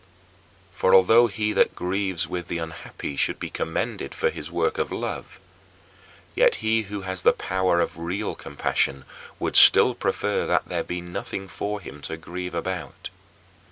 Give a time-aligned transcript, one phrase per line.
[0.71, 4.91] For although he that grieves with the unhappy should be commended for his work of
[4.91, 5.39] love,
[6.33, 9.05] yet he who has the power of real compassion
[9.37, 13.11] would still prefer that there be nothing for him to grieve about.